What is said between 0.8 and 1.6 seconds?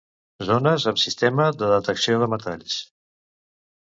amb sistema